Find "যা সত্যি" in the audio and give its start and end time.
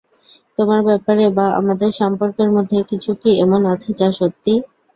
3.99-4.53